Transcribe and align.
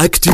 Actu. 0.00 0.32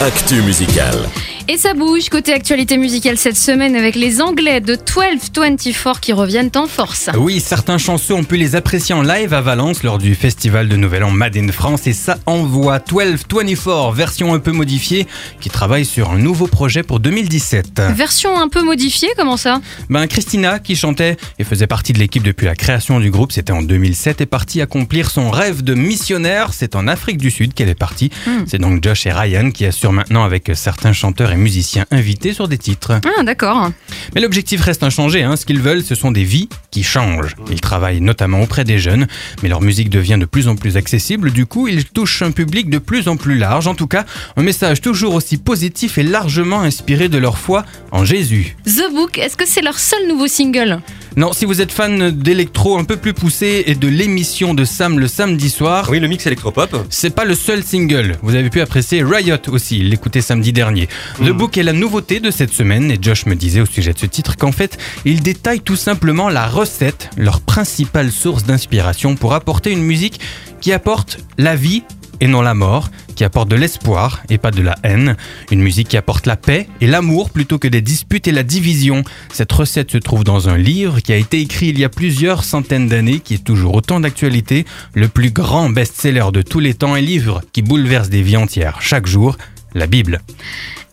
Actu 0.00 0.34
musicale. 0.44 1.35
Et 1.48 1.58
ça 1.58 1.74
bouge 1.74 2.08
côté 2.08 2.32
actualité 2.32 2.76
musicale 2.76 3.16
cette 3.16 3.36
semaine 3.36 3.76
avec 3.76 3.94
les 3.94 4.20
Anglais 4.20 4.60
de 4.60 4.72
1224 4.72 6.00
qui 6.00 6.12
reviennent 6.12 6.50
en 6.56 6.66
force. 6.66 7.08
Oui, 7.16 7.38
certains 7.38 7.78
chanceux 7.78 8.14
ont 8.14 8.24
pu 8.24 8.36
les 8.36 8.56
apprécier 8.56 8.96
en 8.96 9.02
live 9.02 9.32
à 9.32 9.42
Valence 9.42 9.84
lors 9.84 9.98
du 9.98 10.16
festival 10.16 10.68
de 10.68 10.74
Nouvel 10.74 11.04
An 11.04 11.12
Made 11.12 11.36
in 11.36 11.52
France 11.52 11.86
et 11.86 11.92
ça 11.92 12.18
envoie 12.26 12.80
1224, 12.80 13.92
version 13.92 14.34
un 14.34 14.40
peu 14.40 14.50
modifiée, 14.50 15.06
qui 15.40 15.48
travaille 15.48 15.84
sur 15.84 16.10
un 16.10 16.18
nouveau 16.18 16.48
projet 16.48 16.82
pour 16.82 16.98
2017. 16.98 17.80
Version 17.94 18.40
un 18.40 18.48
peu 18.48 18.64
modifiée, 18.64 19.10
comment 19.16 19.36
ça? 19.36 19.60
Ben 19.88 20.08
Christina, 20.08 20.58
qui 20.58 20.74
chantait 20.74 21.16
et 21.38 21.44
faisait 21.44 21.68
partie 21.68 21.92
de 21.92 22.00
l'équipe 22.00 22.24
depuis 22.24 22.46
la 22.46 22.56
création 22.56 22.98
du 22.98 23.12
groupe, 23.12 23.30
c'était 23.30 23.52
en 23.52 23.62
2007, 23.62 24.20
est 24.20 24.26
partie 24.26 24.62
accomplir 24.62 25.12
son 25.12 25.30
rêve 25.30 25.62
de 25.62 25.74
missionnaire. 25.74 26.52
C'est 26.52 26.74
en 26.74 26.88
Afrique 26.88 27.18
du 27.18 27.30
Sud 27.30 27.54
qu'elle 27.54 27.68
est 27.68 27.76
partie. 27.76 28.10
C'est 28.48 28.58
donc 28.58 28.82
Josh 28.82 29.06
et 29.06 29.12
Ryan 29.12 29.52
qui 29.52 29.64
assurent 29.64 29.92
maintenant 29.92 30.24
avec 30.24 30.50
certains 30.54 30.92
chanteurs 30.92 31.30
et 31.30 31.35
musiciens 31.36 31.86
invités 31.90 32.32
sur 32.32 32.48
des 32.48 32.58
titres. 32.58 33.00
Ah 33.18 33.22
d'accord. 33.22 33.70
Mais 34.14 34.20
l'objectif 34.20 34.60
reste 34.60 34.82
inchangé. 34.82 35.22
Hein. 35.22 35.36
Ce 35.36 35.46
qu'ils 35.46 35.60
veulent, 35.60 35.82
ce 35.82 35.94
sont 35.94 36.12
des 36.12 36.24
vies 36.24 36.48
qui 36.70 36.82
changent. 36.82 37.34
Ils 37.50 37.60
travaillent 37.60 38.00
notamment 38.00 38.42
auprès 38.42 38.64
des 38.64 38.78
jeunes, 38.78 39.06
mais 39.42 39.48
leur 39.48 39.60
musique 39.60 39.90
devient 39.90 40.18
de 40.18 40.24
plus 40.24 40.48
en 40.48 40.56
plus 40.56 40.76
accessible. 40.76 41.30
Du 41.30 41.46
coup, 41.46 41.68
ils 41.68 41.84
touchent 41.84 42.22
un 42.22 42.30
public 42.30 42.70
de 42.70 42.78
plus 42.78 43.08
en 43.08 43.16
plus 43.16 43.36
large. 43.36 43.66
En 43.66 43.74
tout 43.74 43.86
cas, 43.86 44.04
un 44.36 44.42
message 44.42 44.80
toujours 44.80 45.14
aussi 45.14 45.36
positif 45.36 45.98
et 45.98 46.02
largement 46.02 46.60
inspiré 46.60 47.08
de 47.08 47.18
leur 47.18 47.38
foi 47.38 47.64
en 47.92 48.04
Jésus. 48.04 48.56
The 48.64 48.92
Book, 48.92 49.18
est-ce 49.18 49.36
que 49.36 49.46
c'est 49.46 49.62
leur 49.62 49.78
seul 49.78 50.06
nouveau 50.08 50.26
single? 50.26 50.80
Non, 51.18 51.32
si 51.32 51.46
vous 51.46 51.62
êtes 51.62 51.72
fan 51.72 52.10
d'électro 52.10 52.76
un 52.78 52.84
peu 52.84 52.98
plus 52.98 53.14
poussé 53.14 53.64
et 53.66 53.74
de 53.74 53.88
l'émission 53.88 54.52
de 54.52 54.66
Sam 54.66 54.98
le 54.98 55.08
samedi 55.08 55.48
soir, 55.48 55.88
Oui, 55.90 55.98
le 55.98 56.08
mix 56.08 56.26
électropop. 56.26 56.84
c'est 56.90 57.08
pas 57.14 57.24
le 57.24 57.34
seul 57.34 57.62
single. 57.62 58.18
Vous 58.22 58.34
avez 58.34 58.50
pu 58.50 58.60
apprécier 58.60 59.02
Riot 59.02 59.38
aussi, 59.48 59.78
l'écouter 59.78 60.20
samedi 60.20 60.52
dernier. 60.52 60.88
The 61.24 61.30
Book 61.30 61.56
est 61.56 61.62
la 61.62 61.72
nouveauté 61.72 62.20
de 62.20 62.30
cette 62.30 62.52
semaine 62.52 62.90
et 62.90 62.98
Josh 63.00 63.24
me 63.24 63.34
disait 63.34 63.62
au 63.62 63.66
sujet 63.66 63.94
de 63.94 63.98
ce 63.98 64.04
titre 64.04 64.36
qu'en 64.36 64.52
fait, 64.52 64.76
il 65.06 65.22
détaille 65.22 65.60
tout 65.60 65.74
simplement 65.76 66.28
la 66.28 66.46
recette, 66.46 67.08
leur 67.16 67.40
principale 67.40 68.12
source 68.12 68.44
d'inspiration 68.44 69.14
pour 69.16 69.32
apporter 69.32 69.70
une 69.72 69.82
musique 69.82 70.20
qui 70.60 70.72
apporte 70.74 71.18
la 71.38 71.56
vie 71.56 71.82
et 72.20 72.26
non 72.26 72.42
la 72.42 72.54
mort, 72.54 72.90
qui 73.14 73.24
apporte 73.24 73.48
de 73.48 73.56
l'espoir 73.56 74.22
et 74.28 74.38
pas 74.38 74.50
de 74.50 74.62
la 74.62 74.76
haine, 74.82 75.16
une 75.50 75.60
musique 75.60 75.88
qui 75.88 75.96
apporte 75.96 76.26
la 76.26 76.36
paix 76.36 76.68
et 76.80 76.86
l'amour 76.86 77.30
plutôt 77.30 77.58
que 77.58 77.68
des 77.68 77.80
disputes 77.80 78.28
et 78.28 78.32
la 78.32 78.42
division. 78.42 79.02
Cette 79.32 79.52
recette 79.52 79.90
se 79.90 79.98
trouve 79.98 80.24
dans 80.24 80.48
un 80.48 80.56
livre 80.56 81.00
qui 81.00 81.12
a 81.12 81.16
été 81.16 81.40
écrit 81.40 81.68
il 81.68 81.78
y 81.78 81.84
a 81.84 81.88
plusieurs 81.88 82.44
centaines 82.44 82.88
d'années, 82.88 83.20
qui 83.20 83.34
est 83.34 83.44
toujours 83.44 83.74
autant 83.74 84.00
d'actualité, 84.00 84.64
le 84.94 85.08
plus 85.08 85.30
grand 85.30 85.70
best-seller 85.70 86.26
de 86.32 86.42
tous 86.42 86.60
les 86.60 86.74
temps, 86.74 86.94
un 86.94 87.00
livre 87.00 87.42
qui 87.52 87.62
bouleverse 87.62 88.08
des 88.08 88.22
vies 88.22 88.36
entières 88.36 88.80
chaque 88.80 89.06
jour, 89.06 89.36
la 89.76 89.86
Bible. 89.86 90.20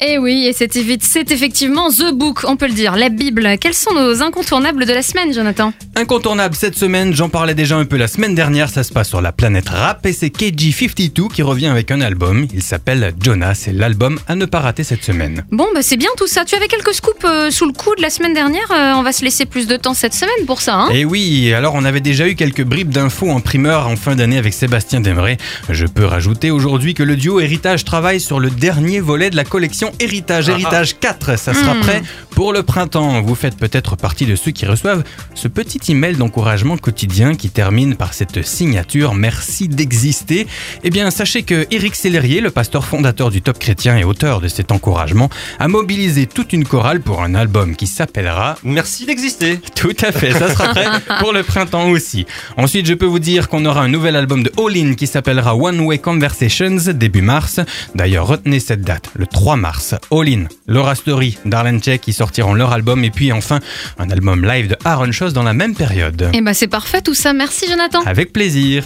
Eh 0.06 0.17
oui, 0.17 0.48
et 0.50 0.53
c'est 0.53 0.76
évi- 0.76 0.98
c'est 1.02 1.31
effectivement 1.31 1.89
The 1.89 2.12
Book, 2.14 2.42
on 2.45 2.58
peut 2.58 2.67
le 2.67 2.73
dire, 2.73 2.98
la 2.98 3.08
Bible. 3.08 3.48
Quels 3.62 3.73
sont 3.73 3.94
nos 3.94 4.22
incontournables 4.22 4.86
de 4.86 4.92
la 4.92 5.02
semaine, 5.02 5.34
Jonathan? 5.34 5.72
Incontournable 5.95 6.56
cette 6.56 6.76
semaine, 6.78 7.14
j'en 7.16 7.30
parlais 7.30 7.56
déjà 7.56 7.78
un 7.78 7.86
peu 7.86 7.95
la 7.95 8.08
semaine 8.08 8.36
dernière, 8.36 8.67
ça 8.70 8.84
se 8.84 8.92
passe 8.92 9.08
sur 9.08 9.22
la 9.22 9.31
planète 9.31 9.70
rap 9.70 10.06
et 10.06 10.11
c'est 10.11 10.28
KG52 10.28 11.30
qui 11.31 11.42
revient 11.42 11.67
avec 11.67 11.89
un 11.89 12.02
album, 12.02 12.48
il 12.54 12.61
s'appelle 12.61 13.14
Jonas, 13.22 13.54
c'est 13.56 13.72
l'album 13.72 14.20
à 14.28 14.36
ne 14.36 14.44
pas 14.45 14.59
rater 14.59 14.84
cette 14.84 15.06
semaine. 15.06 15.45
Bon, 15.52 15.67
bah 15.73 15.80
c'est 15.81 15.95
bien 15.95 16.09
tout 16.17 16.28
ça. 16.28 16.44
Tu 16.44 16.56
avais 16.56 16.67
quelques 16.67 16.94
scoops 16.95 17.23
euh, 17.23 17.50
sous 17.50 17.66
le 17.67 17.72
coude 17.73 18.00
la 18.00 18.09
semaine 18.09 18.34
dernière. 18.34 18.70
euh, 18.72 18.94
on 18.98 19.04
va 19.04 19.14
se 19.14 19.23
laisser 19.23 19.45
plus 19.45 19.67
de 19.67 19.78
temps 19.78 19.94
cette 19.94 20.14
semaine 20.16 20.45
pour 20.45 20.59
ça, 20.59 20.76
hein? 20.76 20.89
Et 20.94 21.06
oui, 21.06 21.54
alors 21.54 21.76
on 21.76 21.86
avait 21.86 22.02
déjà 22.02 22.28
eu 22.28 22.36
quelques 22.36 22.64
bribes 22.64 22.89
d'infos 22.92 23.30
en 23.30 23.39
primeur 23.39 23.88
en 23.88 23.95
fin 23.95 24.16
d'année 24.16 24.38
avec 24.38 24.54
Sébastien 24.54 25.00
Demeret. 25.00 25.38
Je 25.70 25.86
peux 25.86 26.04
rajouter 26.06 26.52
aujourd'hui 26.52 26.94
que 26.94 27.04
le 27.04 27.16
duo 27.16 27.39
Héritage 27.39 27.86
travaille 27.86 28.20
sur 28.20 28.42
le 28.42 28.50
dernier 28.50 28.72
volet 28.81 29.29
de 29.29 29.35
la 29.35 29.43
collection 29.43 29.91
Héritage, 29.99 30.49
Héritage 30.49 30.99
4. 30.99 31.38
Ça 31.38 31.53
sera 31.53 31.73
Hmm. 31.75 31.79
prêt 31.81 32.02
pour 32.31 32.53
le 32.53 32.63
printemps. 32.63 33.21
Vous 33.21 33.35
faites 33.35 33.57
peut-être 33.57 33.95
partie 33.95 34.25
de 34.25 34.35
ceux 34.35 34.52
qui 34.52 34.65
reçoivent 34.65 35.03
ce 35.35 35.48
petit 35.48 35.80
email 35.92 36.15
d'encouragement 36.15 36.77
quotidien 36.77 37.36
qui 37.36 37.49
termine 37.49 37.95
par 37.95 38.14
cette 38.14 38.45
signature 38.45 39.14
Merci 39.14 39.67
d'exister. 39.67 40.48
Eh 40.83 40.89
bien, 40.89 41.09
sachez 41.11 41.43
que 41.43 41.67
Éric 41.71 41.95
Sellerier, 41.95 42.42
le 42.42 42.52
pasteur 42.52 42.86
fondateur 42.86 43.30
du 43.30 43.42
Top 43.42 43.59
Chrétien 43.59 43.98
et 43.98 44.03
auteur 44.03 44.42
de 44.42 44.48
cet 44.48 44.71
encouragement, 44.71 45.30
a 45.59 45.67
mobilisé 45.67 46.25
toute 46.27 46.53
une 46.53 46.65
chorale 46.65 47.02
pour 47.02 47.21
un 47.23 47.36
album 47.36 47.75
qui 47.75 47.87
s'appellera 47.87 48.55
Merci 48.64 49.05
d'exister. 49.05 49.59
tout 49.75 49.95
à 50.02 50.11
fait, 50.11 50.31
ça 50.33 50.49
sera 50.49 50.69
prêt 50.69 50.87
pour 51.19 51.33
le 51.33 51.43
printemps 51.43 51.89
aussi. 51.89 52.25
Ensuite, 52.58 52.86
je 52.86 52.93
peux 52.93 53.05
vous 53.05 53.19
dire 53.19 53.49
qu'on 53.49 53.65
aura 53.65 53.81
un 53.81 53.87
nouvel 53.87 54.15
album 54.15 54.43
de 54.43 54.52
All 54.58 54.75
In 54.77 54.93
qui 54.95 55.08
s'appellera 55.08 55.55
One 55.55 55.80
Way 55.81 55.99
Conversations 55.99 56.77
début 56.93 57.21
mars. 57.21 57.59
D'ailleurs, 57.95 58.27
retenez 58.27 58.59
cette 58.63 58.81
date, 58.81 59.09
le 59.15 59.27
3 59.27 59.55
mars. 59.55 59.95
All 60.11 60.29
In, 60.29 60.45
Laura 60.67 60.95
Story, 60.95 61.37
Darlene 61.45 61.81
Check 61.81 62.01
qui 62.01 62.13
sortiront 62.13 62.53
leur 62.53 62.71
album 62.71 63.03
et 63.03 63.11
puis 63.11 63.31
enfin 63.31 63.59
un 63.99 64.09
album 64.09 64.45
live 64.45 64.69
de 64.69 64.77
Aaron 64.85 65.11
Schoss 65.11 65.33
dans 65.33 65.43
la 65.43 65.53
même 65.53 65.75
période. 65.75 66.29
Eh 66.33 66.41
bah 66.41 66.53
c'est 66.53 66.67
parfait 66.67 67.01
tout 67.01 67.13
ça. 67.13 67.33
Merci, 67.33 67.67
Jonathan. 67.69 68.01
Avec 68.05 68.33
plaisir. 68.33 68.85